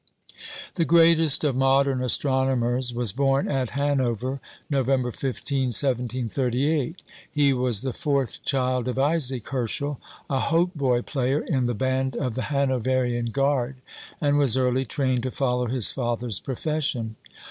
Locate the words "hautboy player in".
10.39-11.67